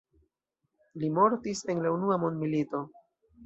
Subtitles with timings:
[1.03, 2.87] Li mortis en la Unua mondmilito.